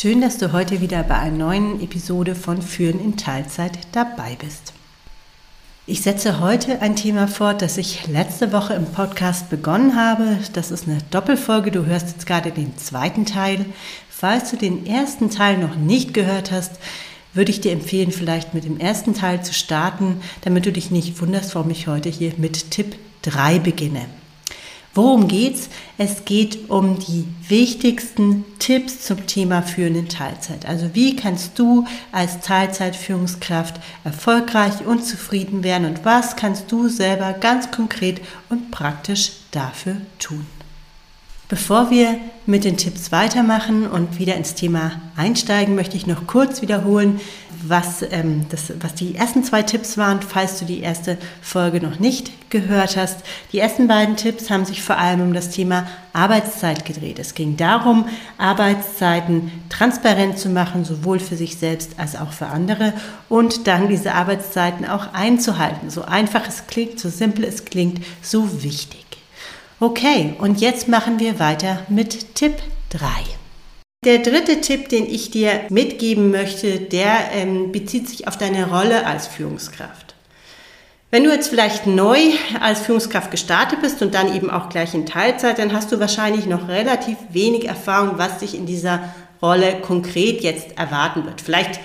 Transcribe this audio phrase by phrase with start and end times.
[0.00, 4.72] Schön, dass du heute wieder bei einer neuen Episode von Führen in Teilzeit dabei bist.
[5.88, 10.38] Ich setze heute ein Thema fort, das ich letzte Woche im Podcast begonnen habe.
[10.52, 11.72] Das ist eine Doppelfolge.
[11.72, 13.66] Du hörst jetzt gerade den zweiten Teil.
[14.08, 16.78] Falls du den ersten Teil noch nicht gehört hast,
[17.34, 21.20] würde ich dir empfehlen, vielleicht mit dem ersten Teil zu starten, damit du dich nicht
[21.20, 24.06] wunderst, warum ich heute hier mit Tipp 3 beginne.
[24.98, 25.68] Worum geht's?
[25.96, 30.66] Es geht um die wichtigsten Tipps zum Thema Führen in Teilzeit.
[30.66, 37.32] Also wie kannst du als Teilzeitführungskraft erfolgreich und zufrieden werden und was kannst du selber
[37.32, 40.44] ganz konkret und praktisch dafür tun?
[41.48, 46.60] Bevor wir mit den Tipps weitermachen und wieder ins Thema einsteigen, möchte ich noch kurz
[46.60, 47.20] wiederholen,
[47.62, 51.98] was, ähm, das, was die ersten zwei Tipps waren, falls du die erste Folge noch
[51.98, 53.20] nicht gehört hast.
[53.52, 57.18] Die ersten beiden Tipps haben sich vor allem um das Thema Arbeitszeit gedreht.
[57.18, 58.06] Es ging darum,
[58.38, 62.92] Arbeitszeiten transparent zu machen, sowohl für sich selbst als auch für andere
[63.28, 65.90] und dann diese Arbeitszeiten auch einzuhalten.
[65.90, 69.04] So einfach es klingt, so simpel es klingt, so wichtig.
[69.80, 72.56] Okay, und jetzt machen wir weiter mit Tipp
[72.90, 73.37] 3.
[74.04, 79.04] Der dritte Tipp, den ich dir mitgeben möchte, der ähm, bezieht sich auf deine Rolle
[79.04, 80.14] als Führungskraft.
[81.10, 82.16] Wenn du jetzt vielleicht neu
[82.60, 86.46] als Führungskraft gestartet bist und dann eben auch gleich in Teilzeit, dann hast du wahrscheinlich
[86.46, 91.40] noch relativ wenig Erfahrung, was dich in dieser Rolle konkret jetzt erwarten wird.
[91.40, 91.80] Vielleicht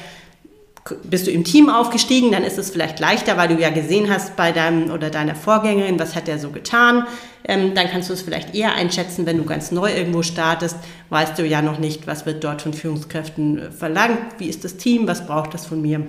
[1.03, 4.35] bist du im Team aufgestiegen, dann ist es vielleicht leichter, weil du ja gesehen hast
[4.35, 7.07] bei deinem oder deiner Vorgängerin, was hat der so getan.
[7.45, 10.77] Ähm, dann kannst du es vielleicht eher einschätzen, wenn du ganz neu irgendwo startest,
[11.09, 14.77] weißt du ja noch nicht, was wird dort von Führungskräften äh, verlangt, wie ist das
[14.77, 16.05] Team, was braucht das von mir.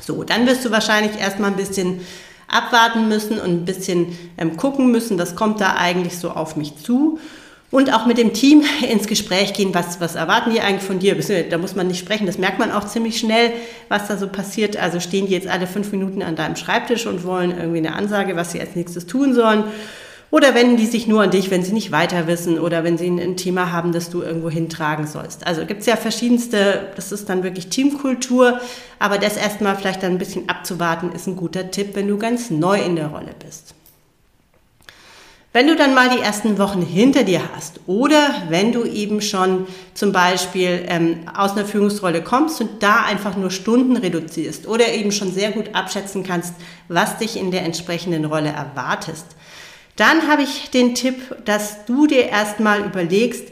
[0.00, 2.00] So, dann wirst du wahrscheinlich erstmal ein bisschen
[2.48, 6.76] abwarten müssen und ein bisschen ähm, gucken müssen, was kommt da eigentlich so auf mich
[6.76, 7.18] zu
[7.70, 11.16] und auch mit dem Team ins Gespräch gehen, was, was erwarten die eigentlich von dir?
[11.50, 13.52] Da muss man nicht sprechen, das merkt man auch ziemlich schnell,
[13.88, 14.76] was da so passiert.
[14.76, 18.36] Also stehen die jetzt alle fünf Minuten an deinem Schreibtisch und wollen irgendwie eine Ansage,
[18.36, 19.64] was sie als nächstes tun sollen.
[20.32, 23.06] Oder wenden die sich nur an dich, wenn sie nicht weiter wissen oder wenn sie
[23.06, 25.46] ein Thema haben, das du irgendwo hintragen sollst.
[25.46, 28.60] Also gibt es ja verschiedenste, das ist dann wirklich Teamkultur,
[28.98, 32.50] aber das erstmal vielleicht dann ein bisschen abzuwarten, ist ein guter Tipp, wenn du ganz
[32.50, 33.75] neu in der Rolle bist.
[35.56, 39.66] Wenn du dann mal die ersten Wochen hinter dir hast oder wenn du eben schon
[39.94, 45.12] zum Beispiel ähm, aus einer Führungsrolle kommst und da einfach nur Stunden reduzierst oder eben
[45.12, 46.52] schon sehr gut abschätzen kannst,
[46.88, 49.24] was dich in der entsprechenden Rolle erwartest,
[49.96, 51.16] dann habe ich den Tipp,
[51.46, 53.46] dass du dir erstmal überlegst,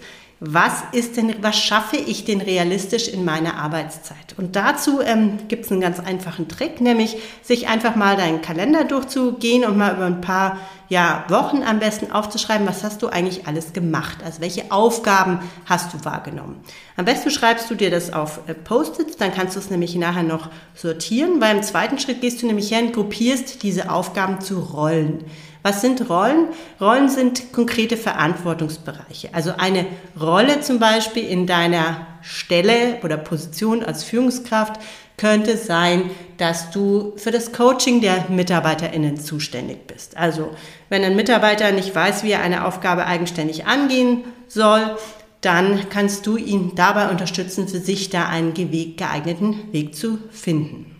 [0.46, 4.34] was ist denn, was schaffe ich denn realistisch in meiner Arbeitszeit?
[4.36, 8.84] Und dazu ähm, gibt es einen ganz einfachen Trick, nämlich sich einfach mal deinen Kalender
[8.84, 10.58] durchzugehen und mal über ein paar
[10.90, 14.18] ja, Wochen am besten aufzuschreiben, was hast du eigentlich alles gemacht?
[14.22, 16.60] Also welche Aufgaben hast du wahrgenommen?
[16.96, 20.24] Am besten schreibst du dir das auf äh, Post-its, dann kannst du es nämlich nachher
[20.24, 25.24] noch sortieren, weil im zweiten Schritt gehst du nämlich hin, gruppierst diese Aufgaben zu Rollen.
[25.66, 26.48] Was sind Rollen?
[26.78, 29.30] Rollen sind konkrete Verantwortungsbereiche.
[29.32, 29.86] Also eine
[30.20, 34.78] Rolle zum Beispiel in deiner Stelle oder Position als Führungskraft
[35.16, 40.18] könnte sein, dass du für das Coaching der MitarbeiterInnen zuständig bist.
[40.18, 40.50] Also,
[40.90, 44.96] wenn ein Mitarbeiter nicht weiß, wie er eine Aufgabe eigenständig angehen soll,
[45.40, 50.94] dann kannst du ihn dabei unterstützen, für sich da einen geeigneten Weg zu finden.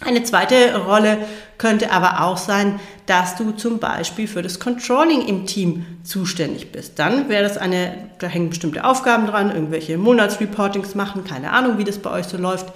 [0.00, 1.18] Eine zweite Rolle
[1.58, 6.98] könnte aber auch sein, dass du zum Beispiel für das Controlling im Team zuständig bist.
[6.98, 11.84] Dann wäre das eine, da hängen bestimmte Aufgaben dran, irgendwelche Monatsreportings machen, keine Ahnung, wie
[11.84, 12.72] das bei euch so läuft.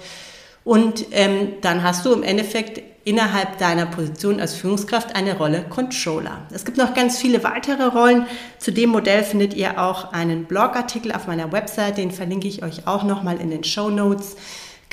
[0.63, 6.47] Und ähm, dann hast du im Endeffekt innerhalb deiner Position als Führungskraft eine Rolle Controller.
[6.51, 8.27] Es gibt noch ganz viele weitere Rollen.
[8.59, 12.87] Zu dem Modell findet ihr auch einen Blogartikel auf meiner Website, den verlinke ich euch
[12.87, 14.37] auch nochmal in den Show Notes.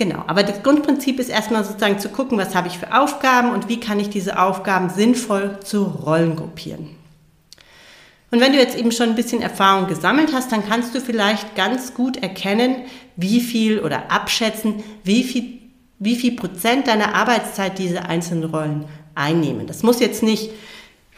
[0.00, 3.69] Genau, aber das Grundprinzip ist erstmal sozusagen zu gucken, was habe ich für Aufgaben und
[3.69, 6.97] wie kann ich diese Aufgaben sinnvoll zu Rollen gruppieren.
[8.31, 11.55] Und wenn du jetzt eben schon ein bisschen Erfahrung gesammelt hast, dann kannst du vielleicht
[11.55, 12.76] ganz gut erkennen,
[13.17, 15.58] wie viel oder abschätzen, wie viel,
[15.99, 19.67] wie viel Prozent deiner Arbeitszeit diese einzelnen Rollen einnehmen.
[19.67, 20.50] Das muss jetzt nicht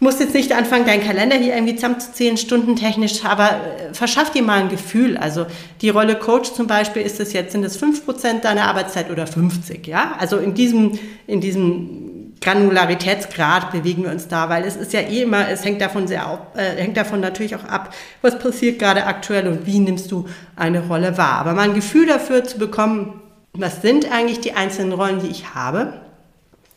[0.02, 4.60] musst jetzt nicht anfangen, deinen Kalender hier irgendwie zusammenzuzählen, stundentechnisch, aber äh, verschaff dir mal
[4.60, 5.16] ein Gefühl.
[5.16, 5.46] Also
[5.80, 9.86] die Rolle Coach zum Beispiel, ist es jetzt, sind es 5% deiner Arbeitszeit oder 50,
[9.86, 10.16] ja?
[10.18, 15.22] Also in diesem, in diesem Granularitätsgrad bewegen wir uns da, weil es ist ja eh
[15.22, 19.06] immer, es hängt davon sehr auf, äh, hängt davon natürlich auch ab, was passiert gerade
[19.06, 20.26] aktuell und wie nimmst du
[20.56, 21.38] eine Rolle wahr.
[21.38, 23.20] Aber mal ein Gefühl dafür zu bekommen,
[23.52, 25.92] was sind eigentlich die einzelnen Rollen, die ich habe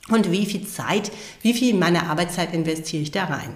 [0.10, 1.12] und wie viel Zeit,
[1.42, 3.54] wie viel meiner Arbeitszeit investiere ich da rein.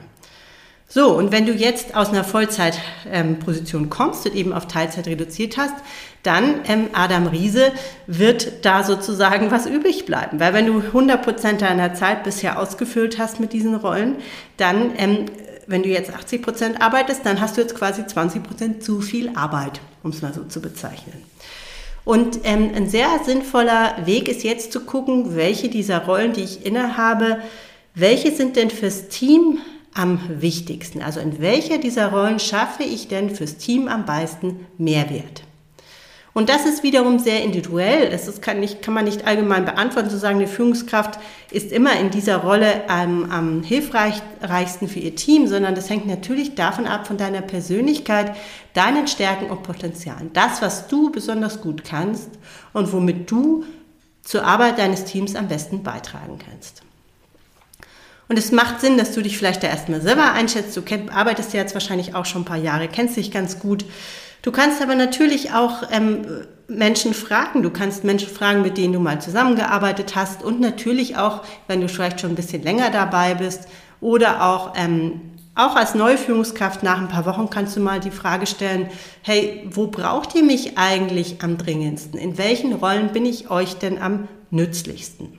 [0.92, 5.56] So, und wenn du jetzt aus einer Vollzeitposition ähm, kommst und eben auf Teilzeit reduziert
[5.58, 5.76] hast,
[6.24, 7.72] dann, ähm, Adam Riese,
[8.08, 10.40] wird da sozusagen was übrig bleiben.
[10.40, 14.16] Weil wenn du 100 Prozent deiner Zeit bisher ausgefüllt hast mit diesen Rollen,
[14.58, 15.26] dann, ähm,
[15.68, 19.30] wenn du jetzt 80 Prozent arbeitest, dann hast du jetzt quasi 20 Prozent zu viel
[19.36, 21.29] Arbeit, um es mal so zu bezeichnen.
[22.06, 26.66] Und ähm, ein sehr sinnvoller Weg ist jetzt zu gucken, welche dieser Rollen, die ich
[26.66, 27.40] innehabe,
[27.96, 29.60] welche sind denn fürs Team
[29.94, 31.02] am wichtigsten?
[31.02, 35.44] Also in welcher dieser Rollen schaffe ich denn fürs Team am meisten Mehrwert?
[36.40, 38.10] Und das ist wiederum sehr individuell.
[38.12, 41.20] Das kann, nicht, kann man nicht allgemein beantworten, zu sagen, eine Führungskraft
[41.52, 46.56] ist immer in dieser Rolle am, am hilfreichsten für ihr Team, sondern das hängt natürlich
[46.56, 48.38] davon ab, von deiner Persönlichkeit,
[48.74, 50.32] deinen Stärken und Potenzialen.
[50.32, 52.30] Das, was du besonders gut kannst
[52.72, 53.66] und womit du
[54.22, 56.84] zur Arbeit deines Teams am besten beitragen kannst.
[58.30, 60.78] Und es macht Sinn, dass du dich vielleicht da erstmal selber einschätzt.
[60.78, 60.84] Du
[61.14, 63.84] arbeitest ja jetzt wahrscheinlich auch schon ein paar Jahre, kennst dich ganz gut.
[64.42, 66.26] Du kannst aber natürlich auch ähm,
[66.68, 67.64] Menschen fragen.
[67.64, 71.90] Du kannst Menschen fragen, mit denen du mal zusammengearbeitet hast und natürlich auch, wenn du
[71.90, 73.68] vielleicht schon ein bisschen länger dabei bist
[74.02, 75.22] oder auch ähm,
[75.56, 78.90] auch als Neuführungskraft nach ein paar Wochen kannst du mal die Frage stellen,
[79.24, 82.18] hey, wo braucht ihr mich eigentlich am dringendsten?
[82.18, 85.38] In welchen Rollen bin ich euch denn am nützlichsten?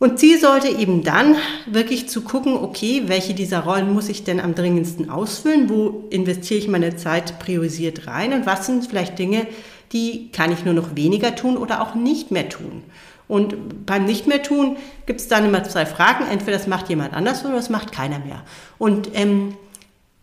[0.00, 1.36] Und Ziel sollte eben dann
[1.66, 5.68] wirklich zu gucken, okay, welche dieser Rollen muss ich denn am dringendsten ausfüllen?
[5.68, 8.32] Wo investiere ich meine Zeit priorisiert rein?
[8.32, 9.46] Und was sind vielleicht Dinge,
[9.92, 12.82] die kann ich nur noch weniger tun oder auch nicht mehr tun?
[13.28, 16.24] Und beim Nicht mehr tun gibt es dann immer zwei Fragen.
[16.32, 18.42] Entweder das macht jemand anders oder das macht keiner mehr.
[18.78, 19.54] Und ähm,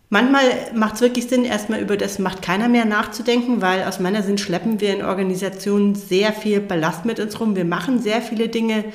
[0.10, 0.42] manchmal
[0.74, 4.40] macht es wirklich Sinn, erstmal über das macht keiner mehr nachzudenken, weil aus meiner Sicht
[4.40, 7.56] schleppen wir in Organisationen sehr viel Ballast mit uns rum.
[7.56, 8.86] Wir machen sehr viele Dinge,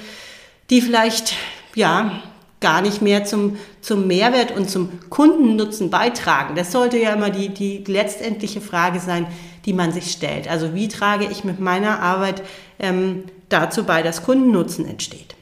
[0.73, 1.35] die vielleicht,
[1.75, 2.23] ja,
[2.61, 6.55] gar nicht mehr zum, zum Mehrwert und zum Kundennutzen beitragen.
[6.55, 9.27] Das sollte ja immer die, die letztendliche Frage sein,
[9.67, 10.49] die man sich stellt.
[10.49, 12.43] Also wie trage ich mit meiner Arbeit
[12.79, 15.35] ähm, dazu bei, dass Kundennutzen entsteht?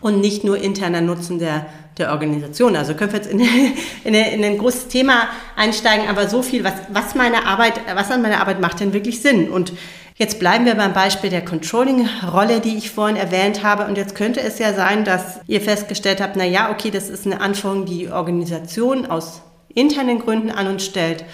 [0.00, 1.66] Und nicht nur interner Nutzen der,
[1.98, 2.74] der Organisation.
[2.74, 3.40] Also können wir jetzt in,
[4.04, 8.22] in, in ein großes Thema einsteigen, aber so viel, was, was meine Arbeit, was an
[8.22, 9.50] meiner Arbeit macht denn wirklich Sinn?
[9.50, 9.74] Und
[10.18, 13.86] Jetzt bleiben wir beim Beispiel der Controlling-Rolle, die ich vorhin erwähnt habe.
[13.86, 17.24] Und jetzt könnte es ja sein, dass ihr festgestellt habt, na ja, okay, das ist
[17.24, 19.42] eine Anforderung, die Organisation aus
[19.72, 21.24] internen Gründen an uns stellt.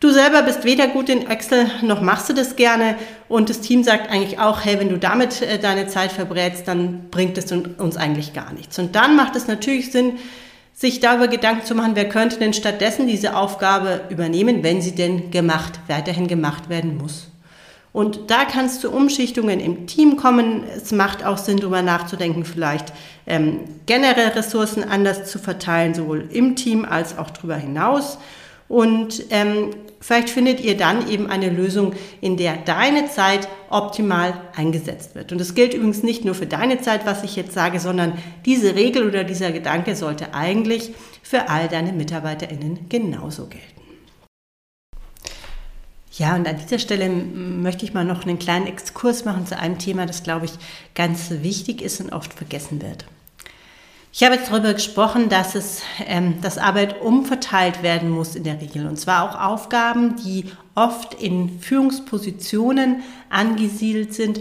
[0.00, 2.96] Du selber bist weder gut in Excel noch machst du das gerne
[3.28, 7.08] und das Team sagt eigentlich auch, hey, wenn du damit äh, deine Zeit verbrätst, dann
[7.10, 8.78] bringt es uns eigentlich gar nichts.
[8.78, 10.18] Und dann macht es natürlich Sinn,
[10.74, 15.30] sich darüber Gedanken zu machen, wer könnte denn stattdessen diese Aufgabe übernehmen, wenn sie denn
[15.30, 17.28] gemacht, weiterhin gemacht werden muss.
[17.92, 20.64] Und da kannst du Umschichtungen im Team kommen.
[20.76, 22.92] Es macht auch Sinn, darüber nachzudenken, vielleicht
[23.26, 28.18] ähm, generell Ressourcen anders zu verteilen, sowohl im Team als auch darüber hinaus.
[28.68, 29.70] Und ähm,
[30.00, 35.32] vielleicht findet ihr dann eben eine Lösung, in der deine Zeit optimal eingesetzt wird.
[35.32, 38.12] Und das gilt übrigens nicht nur für deine Zeit, was ich jetzt sage, sondern
[38.44, 40.92] diese Regel oder dieser Gedanke sollte eigentlich
[41.22, 43.77] für all deine MitarbeiterInnen genauso gelten.
[46.18, 49.78] Ja, und an dieser Stelle möchte ich mal noch einen kleinen Exkurs machen zu einem
[49.78, 50.52] Thema, das, glaube ich,
[50.96, 53.04] ganz wichtig ist und oft vergessen wird.
[54.12, 58.60] Ich habe jetzt darüber gesprochen, dass es, ähm, dass Arbeit umverteilt werden muss in der
[58.60, 58.88] Regel.
[58.88, 64.40] Und zwar auch Aufgaben, die oft in Führungspositionen angesiedelt sind,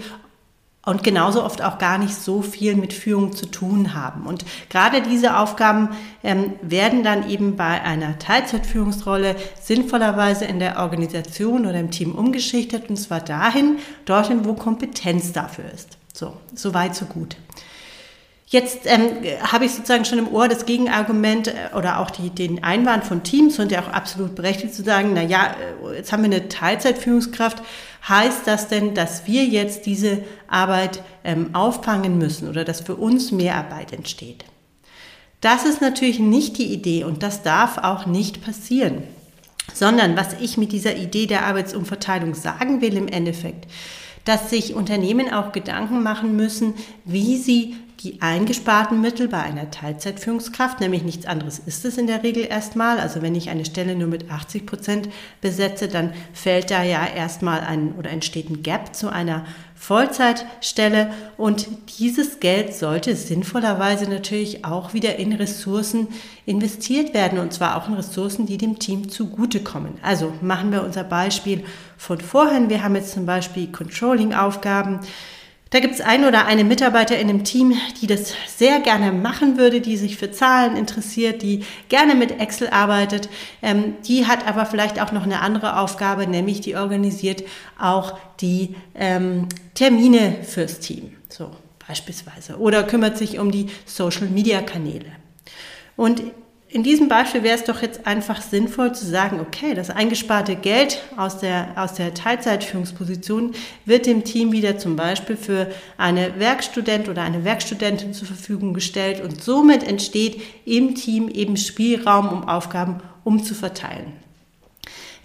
[0.88, 4.26] und genauso oft auch gar nicht so viel mit Führung zu tun haben.
[4.26, 5.90] Und gerade diese Aufgaben
[6.24, 12.90] ähm, werden dann eben bei einer Teilzeitführungsrolle sinnvollerweise in der Organisation oder im Team umgeschichtet
[12.90, 15.98] und zwar dahin, dorthin, wo Kompetenz dafür ist.
[16.14, 17.36] So, so weit, so gut.
[18.50, 19.10] Jetzt ähm,
[19.42, 23.24] habe ich sozusagen schon im Ohr das Gegenargument äh, oder auch die, den Einwand von
[23.24, 26.48] Teams und ja auch absolut berechtigt zu sagen, na ja, äh, jetzt haben wir eine
[26.48, 27.62] Teilzeitführungskraft,
[28.08, 33.34] heißt das denn, dass wir jetzt diese Arbeit ähm, auffangen müssen oder dass für uns
[33.34, 34.46] mehr Arbeit entsteht?
[35.42, 39.04] Das ist natürlich nicht die Idee und das darf auch nicht passieren,
[39.74, 43.68] sondern was ich mit dieser Idee der Arbeitsumverteilung sagen will im Endeffekt,
[44.24, 50.80] dass sich Unternehmen auch Gedanken machen müssen, wie sie die eingesparten Mittel bei einer Teilzeitführungskraft,
[50.80, 53.00] nämlich nichts anderes ist es in der Regel erstmal.
[53.00, 55.10] Also wenn ich eine Stelle nur mit 80 Prozent
[55.42, 61.68] besetze, dann fällt da ja erstmal ein oder entsteht ein Gap zu einer Vollzeitstelle und
[62.00, 66.08] dieses Geld sollte sinnvollerweise natürlich auch wieder in Ressourcen
[66.46, 69.94] investiert werden und zwar auch in Ressourcen, die dem Team zugutekommen.
[70.02, 71.64] Also machen wir unser Beispiel
[71.96, 72.70] von vorhin.
[72.70, 75.00] Wir haben jetzt zum Beispiel Controlling-Aufgaben.
[75.70, 79.58] Da gibt es ein oder eine Mitarbeiter in einem Team, die das sehr gerne machen
[79.58, 83.30] würde, die sich für Zahlen interessiert, die gerne mit Excel arbeitet.
[83.62, 87.44] Ähm, die hat aber vielleicht auch noch eine andere Aufgabe, nämlich die organisiert
[87.80, 91.14] auch die ähm, Termine fürs Team.
[91.30, 91.52] So
[91.88, 92.58] beispielsweise.
[92.58, 95.12] Oder kümmert sich um die Social-Media-Kanäle.
[95.96, 96.22] Und
[96.70, 101.02] in diesem Beispiel wäre es doch jetzt einfach sinnvoll zu sagen, okay, das eingesparte Geld
[101.16, 103.54] aus der, aus der Teilzeitführungsposition
[103.86, 109.22] wird dem Team wieder zum Beispiel für eine Werkstudent oder eine Werkstudentin zur Verfügung gestellt
[109.22, 114.12] und somit entsteht im Team eben Spielraum, um Aufgaben umzuverteilen.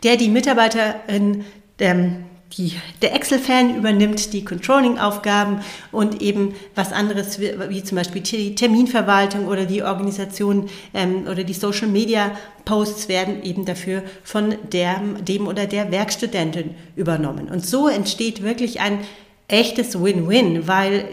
[0.04, 1.44] Der die Mitarbeiterin
[1.80, 2.24] ähm,
[2.56, 9.46] die, der Excel-Fan übernimmt die Controlling-Aufgaben und eben was anderes wie, zum Beispiel die Terminverwaltung
[9.46, 15.90] oder die Organisation ähm, oder die Social-Media-Posts werden eben dafür von der, dem oder der
[15.90, 17.48] Werkstudentin übernommen.
[17.48, 18.98] Und so entsteht wirklich ein
[19.48, 21.06] echtes Win-Win, weil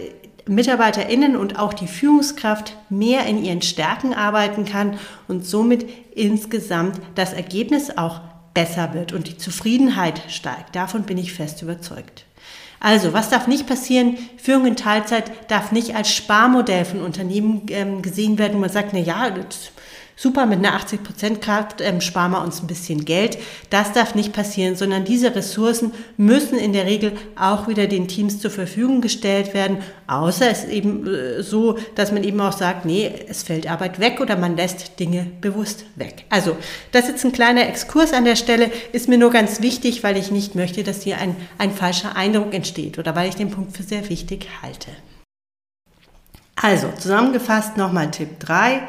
[0.48, 7.34] MitarbeiterInnen und auch die Führungskraft mehr in ihren Stärken arbeiten kann und somit insgesamt das
[7.34, 8.22] Ergebnis auch
[8.59, 10.75] besser wird und die Zufriedenheit steigt.
[10.75, 12.25] Davon bin ich fest überzeugt.
[12.81, 14.17] Also, was darf nicht passieren?
[14.37, 18.99] Führung in Teilzeit darf nicht als Sparmodell von Unternehmen ähm, gesehen werden, man sagt, na
[18.99, 19.71] ja, das
[20.19, 23.38] super, mit einer 80%-Kraft ähm, sparen wir uns ein bisschen Geld.
[23.69, 28.39] Das darf nicht passieren, sondern diese Ressourcen müssen in der Regel auch wieder den Teams
[28.39, 32.83] zur Verfügung gestellt werden, außer es ist eben äh, so, dass man eben auch sagt,
[32.83, 36.25] nee, es fällt Arbeit weg oder man lässt Dinge bewusst weg.
[36.29, 36.57] Also,
[36.91, 40.17] das ist jetzt ein kleiner Exkurs an der Stelle, ist mir nur ganz wichtig, weil
[40.17, 43.77] ich nicht möchte, dass hier ein, ein falscher Eindruck entsteht oder weil ich den Punkt
[43.77, 44.89] für sehr wichtig halte.
[46.57, 48.81] Also, zusammengefasst nochmal Tipp 3.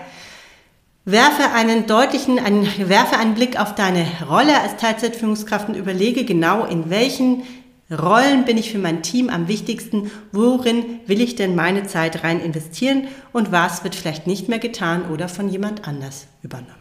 [1.04, 6.64] Werfe einen deutlichen, einen, werfe einen Blick auf deine Rolle als Teilzeitführungskraft und überlege genau,
[6.64, 7.42] in welchen
[7.90, 12.40] Rollen bin ich für mein Team am wichtigsten, worin will ich denn meine Zeit rein
[12.40, 16.74] investieren und was wird vielleicht nicht mehr getan oder von jemand anders übernommen.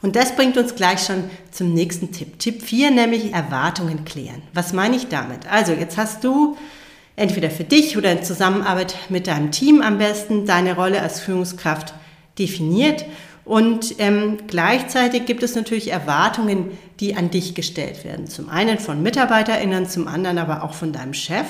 [0.00, 2.38] Und das bringt uns gleich schon zum nächsten Tipp.
[2.38, 4.42] Tipp 4, nämlich Erwartungen klären.
[4.54, 5.50] Was meine ich damit?
[5.50, 6.56] Also jetzt hast du
[7.16, 11.94] entweder für dich oder in Zusammenarbeit mit deinem Team am besten deine Rolle als Führungskraft
[12.38, 13.04] definiert.
[13.44, 18.26] Und ähm, gleichzeitig gibt es natürlich Erwartungen, die an dich gestellt werden.
[18.26, 21.46] Zum einen von MitarbeiterInnen, zum anderen aber auch von deinem Chef.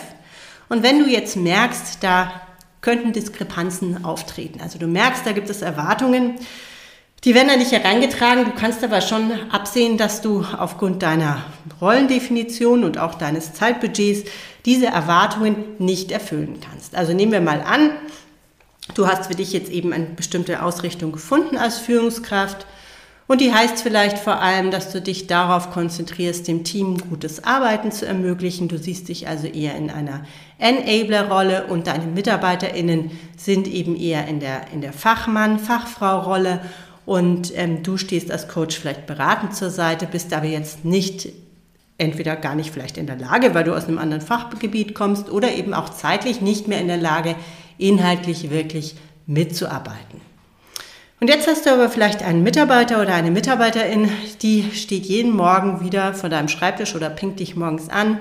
[0.68, 2.42] Und wenn du jetzt merkst, da
[2.82, 6.34] könnten Diskrepanzen auftreten, also du merkst, da gibt es Erwartungen,
[7.24, 8.44] die werden an dich herangetragen.
[8.44, 11.44] Du kannst aber schon absehen, dass du aufgrund deiner
[11.80, 14.30] Rollendefinition und auch deines Zeitbudgets
[14.64, 16.94] diese Erwartungen nicht erfüllen kannst.
[16.94, 17.90] Also nehmen wir mal an,
[18.94, 22.66] Du hast für dich jetzt eben eine bestimmte Ausrichtung gefunden als Führungskraft
[23.28, 27.90] und die heißt vielleicht vor allem, dass du dich darauf konzentrierst, dem Team gutes Arbeiten
[27.90, 28.68] zu ermöglichen.
[28.68, 30.24] Du siehst dich also eher in einer
[30.58, 36.60] Enabler-Rolle und deine MitarbeiterInnen sind eben eher in der, in der Fachmann-, Fachfrau-Rolle
[37.04, 41.28] und ähm, du stehst als Coach vielleicht beratend zur Seite, bist aber jetzt nicht
[41.98, 45.52] entweder gar nicht vielleicht in der Lage, weil du aus einem anderen Fachgebiet kommst oder
[45.52, 47.34] eben auch zeitlich nicht mehr in der Lage,
[47.78, 50.20] inhaltlich wirklich mitzuarbeiten.
[51.18, 54.10] Und jetzt hast du aber vielleicht einen Mitarbeiter oder eine Mitarbeiterin,
[54.42, 58.20] die steht jeden Morgen wieder vor deinem Schreibtisch oder pinkt dich morgens an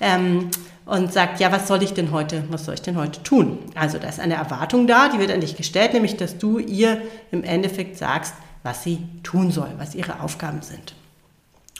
[0.00, 0.50] ähm,
[0.86, 3.58] und sagt, ja, was soll ich denn heute, was soll ich denn heute tun?
[3.74, 7.02] Also da ist eine Erwartung da, die wird an dich gestellt, nämlich dass du ihr
[7.32, 10.94] im Endeffekt sagst, was sie tun soll, was ihre Aufgaben sind.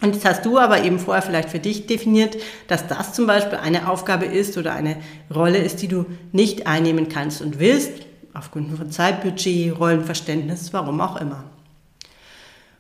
[0.01, 2.37] Und jetzt hast du aber eben vorher vielleicht für dich definiert,
[2.69, 4.97] dass das zum Beispiel eine Aufgabe ist oder eine
[5.35, 7.93] Rolle ist, die du nicht einnehmen kannst und willst,
[8.33, 11.45] aufgrund von Zeitbudget, Rollenverständnis, warum auch immer.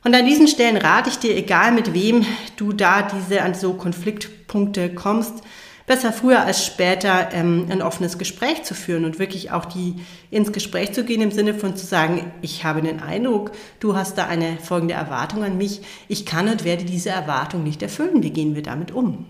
[0.03, 2.25] Und an diesen Stellen rate ich dir, egal mit wem
[2.57, 5.43] du da diese an so Konfliktpunkte kommst,
[5.91, 9.97] besser früher als später ähm, ein offenes Gespräch zu führen und wirklich auch die
[10.31, 14.17] ins Gespräch zu gehen im Sinne von zu sagen, ich habe den Eindruck, du hast
[14.17, 18.31] da eine folgende Erwartung an mich, ich kann und werde diese Erwartung nicht erfüllen, wie
[18.31, 19.27] gehen wir damit um?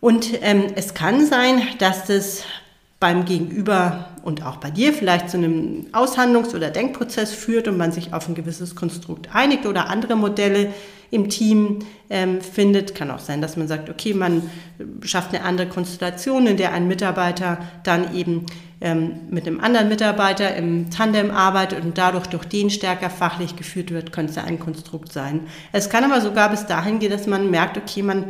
[0.00, 2.44] Und ähm, es kann sein, dass das
[2.98, 7.92] beim Gegenüber und auch bei dir vielleicht zu einem Aushandlungs- oder Denkprozess führt und man
[7.92, 10.72] sich auf ein gewisses Konstrukt einigt oder andere Modelle
[11.10, 12.94] im Team ähm, findet.
[12.94, 14.50] Kann auch sein, dass man sagt, okay, man
[15.02, 18.46] schafft eine andere Konstellation, in der ein Mitarbeiter dann eben
[18.80, 23.90] ähm, mit einem anderen Mitarbeiter im Tandem arbeitet und dadurch durch den stärker fachlich geführt
[23.90, 25.40] wird, könnte es ein Konstrukt sein.
[25.72, 28.26] Es kann aber sogar bis dahin gehen, dass man merkt, okay, man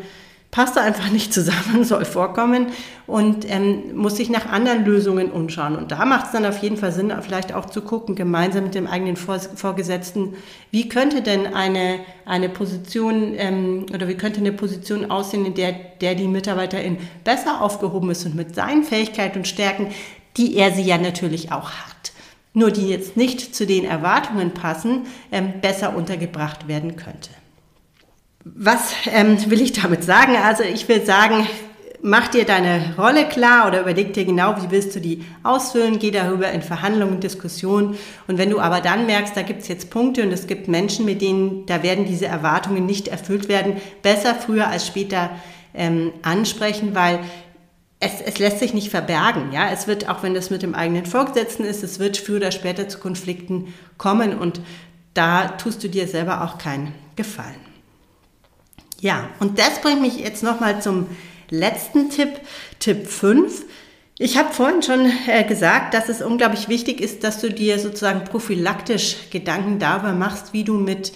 [0.50, 2.68] passt da einfach nicht zusammen, soll vorkommen
[3.06, 5.76] und ähm, muss sich nach anderen Lösungen umschauen.
[5.76, 8.74] Und da macht es dann auf jeden Fall Sinn, vielleicht auch zu gucken, gemeinsam mit
[8.74, 10.34] dem eigenen Vorgesetzten,
[10.70, 15.72] wie könnte denn eine, eine Position ähm, oder wie könnte eine Position aussehen, in der,
[16.00, 19.88] der die Mitarbeiterin besser aufgehoben ist und mit seinen Fähigkeiten und Stärken,
[20.36, 22.12] die er sie ja natürlich auch hat,
[22.54, 27.30] nur die jetzt nicht zu den Erwartungen passen, ähm, besser untergebracht werden könnte.
[28.54, 30.36] Was ähm, will ich damit sagen?
[30.36, 31.46] Also ich will sagen,
[32.02, 36.10] mach dir deine Rolle klar oder überleg dir genau, wie willst du die ausfüllen, geh
[36.10, 37.98] darüber in Verhandlungen, Diskussionen.
[38.26, 41.04] Und wenn du aber dann merkst, da gibt es jetzt Punkte und es gibt Menschen,
[41.04, 45.30] mit denen, da werden diese Erwartungen nicht erfüllt werden, besser früher als später
[45.74, 47.20] ähm, ansprechen, weil
[48.00, 49.52] es, es lässt sich nicht verbergen.
[49.52, 52.52] Ja, es wird, auch wenn das mit dem eigenen Vorgesetzten ist, es wird früher oder
[52.52, 54.60] später zu Konflikten kommen und
[55.14, 57.67] da tust du dir selber auch keinen Gefallen.
[59.00, 61.06] Ja, und das bringt mich jetzt nochmal zum
[61.50, 62.40] letzten Tipp,
[62.80, 63.64] Tipp 5.
[64.18, 68.24] Ich habe vorhin schon äh, gesagt, dass es unglaublich wichtig ist, dass du dir sozusagen
[68.24, 71.12] prophylaktisch Gedanken darüber machst, wie du mit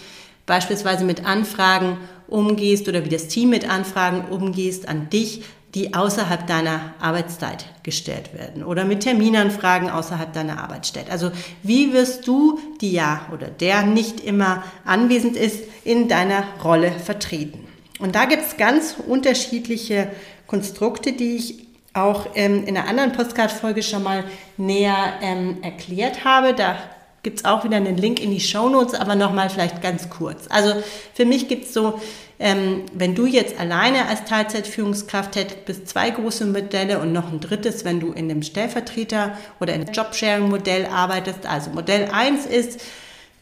[0.46, 1.98] beispielsweise mit Anfragen
[2.28, 5.42] umgehst oder wie das Team mit Anfragen umgehst an dich,
[5.74, 11.10] die außerhalb deiner Arbeitszeit gestellt werden oder mit Terminanfragen außerhalb deiner Arbeitszeit.
[11.10, 16.92] Also wie wirst du, die ja oder der nicht immer anwesend ist, in deiner Rolle
[16.92, 17.71] vertreten?
[18.02, 20.08] Und da gibt es ganz unterschiedliche
[20.48, 24.24] Konstrukte, die ich auch ähm, in einer anderen Postcard-Folge schon mal
[24.56, 26.52] näher ähm, erklärt habe.
[26.52, 26.76] Da
[27.22, 30.46] gibt es auch wieder einen Link in die Show Notes, aber nochmal vielleicht ganz kurz.
[30.48, 30.82] Also
[31.14, 32.00] für mich gibt es so,
[32.40, 37.38] ähm, wenn du jetzt alleine als Teilzeitführungskraft hättest, bis zwei große Modelle und noch ein
[37.38, 41.46] drittes, wenn du in einem Stellvertreter oder in Jobsharing-Modell arbeitest.
[41.46, 42.80] Also Modell 1 ist,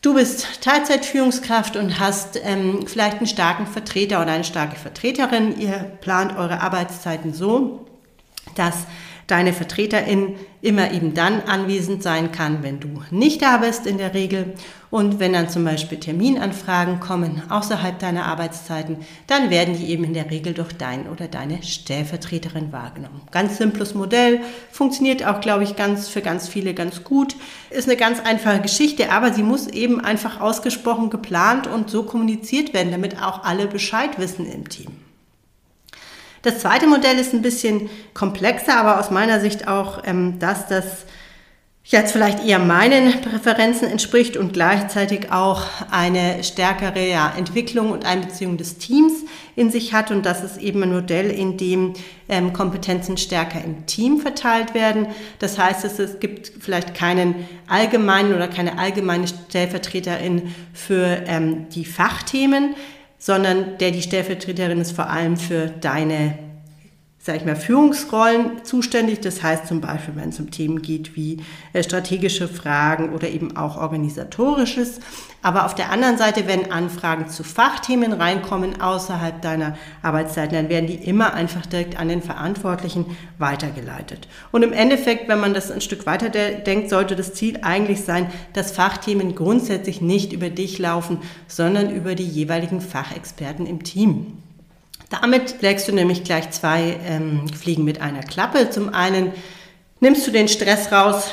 [0.02, 5.60] Du bist Teilzeitführungskraft und hast ähm, vielleicht einen starken Vertreter oder eine starke Vertreterin.
[5.60, 7.86] Ihr plant eure Arbeitszeiten so,
[8.54, 8.86] dass
[9.30, 14.12] deine Vertreterin immer eben dann anwesend sein kann, wenn du nicht da bist in der
[14.12, 14.54] Regel.
[14.90, 20.14] Und wenn dann zum Beispiel Terminanfragen kommen außerhalb deiner Arbeitszeiten, dann werden die eben in
[20.14, 23.22] der Regel durch dein oder deine Stellvertreterin wahrgenommen.
[23.30, 24.40] Ganz simples Modell,
[24.72, 27.36] funktioniert auch, glaube ich, ganz für ganz viele ganz gut.
[27.70, 32.74] Ist eine ganz einfache Geschichte, aber sie muss eben einfach ausgesprochen geplant und so kommuniziert
[32.74, 34.99] werden, damit auch alle Bescheid wissen im Team.
[36.42, 41.04] Das zweite Modell ist ein bisschen komplexer, aber aus meiner Sicht auch ähm, das, das
[41.90, 48.56] jetzt vielleicht eher meinen Präferenzen entspricht und gleichzeitig auch eine stärkere ja, Entwicklung und Einbeziehung
[48.56, 49.24] des Teams
[49.56, 50.10] in sich hat.
[50.10, 51.94] Und das ist eben ein Modell, in dem
[52.28, 55.08] ähm, Kompetenzen stärker im Team verteilt werden.
[55.40, 57.34] Das heißt, es, es gibt vielleicht keinen
[57.66, 62.76] allgemeinen oder keine allgemeine Stellvertreterin für ähm, die Fachthemen,
[63.20, 66.38] sondern der die Stellvertreterin ist vor allem für deine,
[67.22, 69.20] sag ich mal, Führungsrollen zuständig.
[69.20, 73.58] Das heißt zum Beispiel, wenn es um Themen geht wie äh, strategische Fragen oder eben
[73.58, 75.00] auch organisatorisches.
[75.42, 80.86] Aber auf der anderen Seite, wenn Anfragen zu Fachthemen reinkommen außerhalb deiner Arbeitszeiten, dann werden
[80.86, 83.04] die immer einfach direkt an den Verantwortlichen
[83.38, 84.26] weitergeleitet.
[84.50, 88.30] Und im Endeffekt, wenn man das ein Stück weiter denkt, sollte das Ziel eigentlich sein,
[88.54, 94.38] dass Fachthemen grundsätzlich nicht über dich laufen, sondern über die jeweiligen Fachexperten im Team.
[95.10, 98.70] Damit legst du nämlich gleich zwei ähm, Fliegen mit einer Klappe.
[98.70, 99.32] Zum einen
[99.98, 101.32] nimmst du den Stress raus,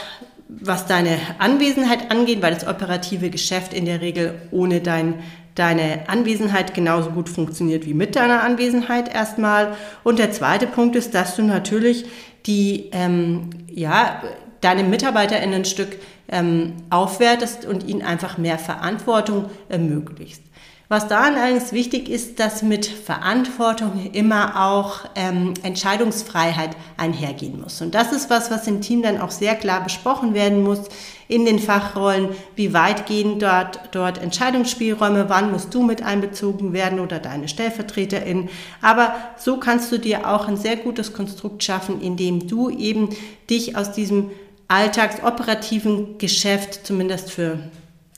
[0.49, 5.15] was deine Anwesenheit angeht, weil das operative Geschäft in der Regel ohne dein,
[5.53, 9.75] deine Anwesenheit genauso gut funktioniert wie mit deiner Anwesenheit erstmal.
[10.03, 12.05] Und der zweite Punkt ist, dass du natürlich
[12.47, 14.23] die, ähm, ja,
[14.61, 15.97] deine MitarbeiterInnen ein Stück
[16.29, 20.41] ähm, aufwertest und ihnen einfach mehr Verantwortung ermöglicht.
[20.89, 27.81] Was da allerdings wichtig ist, dass mit Verantwortung immer auch ähm, Entscheidungsfreiheit einhergehen muss.
[27.81, 30.79] Und das ist was, was im Team dann auch sehr klar besprochen werden muss
[31.27, 37.01] in den Fachrollen, wie weit gehen dort, dort Entscheidungsspielräume, wann musst du mit einbezogen werden
[37.01, 38.47] oder deine Stellvertreterin.
[38.81, 43.09] Aber so kannst du dir auch ein sehr gutes Konstrukt schaffen, indem du eben
[43.49, 44.31] dich aus diesem
[44.69, 47.59] alltagsoperativen Geschäft, zumindest für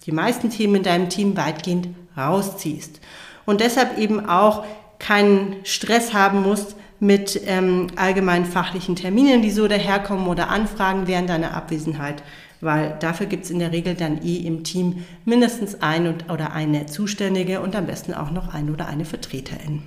[0.05, 2.99] die meisten Themen in deinem Team, weitgehend rausziehst.
[3.45, 4.65] Und deshalb eben auch
[4.99, 11.29] keinen Stress haben musst, mit ähm, allgemeinen fachlichen Terminen, die so daherkommen oder Anfragen während
[11.29, 12.23] deiner Abwesenheit,
[12.61, 16.87] weil dafür gibt es in der Regel dann eh im Team mindestens ein oder eine
[16.87, 19.81] Zuständige und am besten auch noch ein oder eine Vertreterin.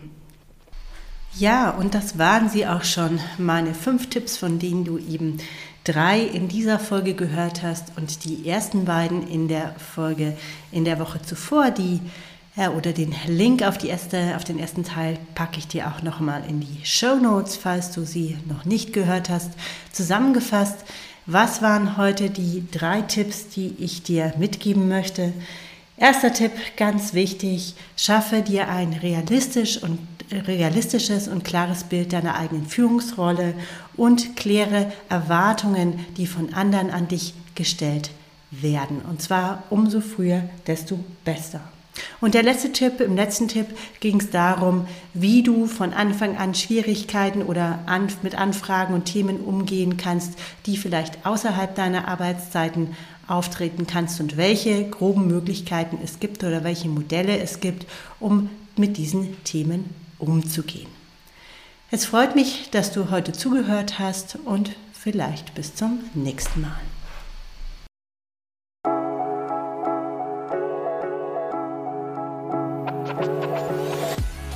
[1.34, 5.38] Ja, und das waren sie auch schon, meine fünf Tipps, von denen du eben
[5.84, 10.36] drei in dieser Folge gehört hast und die ersten beiden in der Folge
[10.70, 12.00] in der Woche zuvor, die
[12.54, 16.02] ja, oder den Link auf, die erste, auf den ersten Teil packe ich dir auch
[16.02, 19.52] nochmal in die Show Notes, falls du sie noch nicht gehört hast.
[19.90, 20.84] Zusammengefasst,
[21.24, 25.32] was waren heute die drei Tipps, die ich dir mitgeben möchte?
[25.96, 29.98] Erster Tipp, ganz wichtig, schaffe dir ein realistisch und,
[30.30, 33.54] realistisches und klares Bild deiner eigenen Führungsrolle
[33.96, 38.10] und kläre Erwartungen, die von anderen an dich gestellt
[38.50, 39.02] werden.
[39.08, 41.60] Und zwar umso früher, desto besser.
[42.20, 43.66] Und der letzte Tipp, im letzten Tipp
[44.00, 49.40] ging es darum, wie du von Anfang an Schwierigkeiten oder an, mit Anfragen und Themen
[49.40, 52.96] umgehen kannst, die vielleicht außerhalb deiner Arbeitszeiten
[53.26, 57.86] auftreten kannst und welche groben Möglichkeiten es gibt oder welche Modelle es gibt,
[58.20, 60.88] um mit diesen Themen umzugehen.
[61.90, 66.80] Es freut mich, dass du heute zugehört hast und vielleicht bis zum nächsten Mal.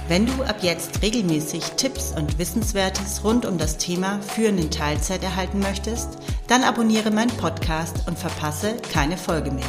[0.08, 5.24] Wenn du ab jetzt regelmäßig Tipps und Wissenswertes rund um das Thema Führen in Teilzeit
[5.24, 9.64] erhalten möchtest, dann abonniere meinen Podcast und verpasse keine Folge mehr.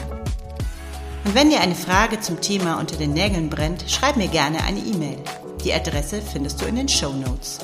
[1.25, 4.79] Und wenn dir eine Frage zum Thema unter den Nägeln brennt, schreib mir gerne eine
[4.79, 5.17] E-Mail.
[5.63, 7.59] Die Adresse findest du in den Show Notes.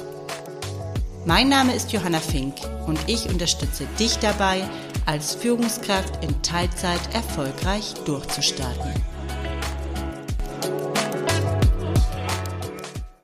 [1.25, 4.63] Mein Name ist Johanna Fink und ich unterstütze dich dabei,
[5.05, 9.12] als Führungskraft in Teilzeit erfolgreich durchzustarten.